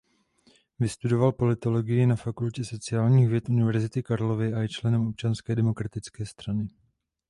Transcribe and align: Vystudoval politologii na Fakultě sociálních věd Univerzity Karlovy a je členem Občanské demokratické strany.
Vystudoval 0.79 1.31
politologii 1.31 2.05
na 2.05 2.15
Fakultě 2.15 2.63
sociálních 2.65 3.29
věd 3.29 3.49
Univerzity 3.49 4.03
Karlovy 4.03 4.53
a 4.53 4.59
je 4.61 4.69
členem 4.69 5.07
Občanské 5.07 5.55
demokratické 5.55 6.25
strany. 6.25 6.67